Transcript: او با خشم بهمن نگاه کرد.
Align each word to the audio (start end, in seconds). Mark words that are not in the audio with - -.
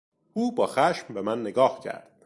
او 0.33 0.55
با 0.55 0.67
خشم 0.67 1.13
بهمن 1.13 1.41
نگاه 1.41 1.79
کرد. 1.79 2.11